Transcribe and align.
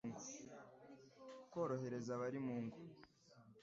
korohereza 1.53 2.09
abari 2.15 2.39
mu 2.45 2.57
ngo, 2.63 2.77